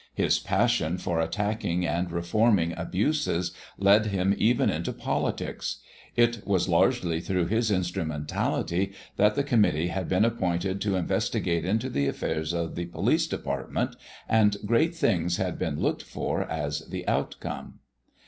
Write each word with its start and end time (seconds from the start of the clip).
His 0.15 0.39
passion 0.39 0.97
for 0.97 1.19
attacking 1.19 1.85
and 1.85 2.11
reforming 2.11 2.73
abuses 2.75 3.51
led 3.77 4.07
him 4.07 4.33
even 4.35 4.71
into 4.71 4.93
politics. 4.93 5.77
It 6.15 6.41
was 6.43 6.67
largely 6.67 7.21
through 7.21 7.45
his 7.45 7.69
instrumentality 7.69 8.93
that 9.17 9.35
the 9.35 9.43
committee 9.43 9.89
had 9.89 10.09
been 10.09 10.25
appointed 10.25 10.81
to 10.81 10.95
investigate 10.95 11.65
into 11.65 11.87
the 11.87 12.07
affairs 12.07 12.51
of 12.51 12.73
the 12.73 12.85
police 12.87 13.27
department, 13.27 13.95
and 14.27 14.57
great 14.65 14.95
things 14.95 15.37
had 15.37 15.59
been 15.59 15.79
looked 15.79 16.01
for 16.01 16.49
as 16.49 16.79
the 16.87 17.07
outcome. 17.07 17.75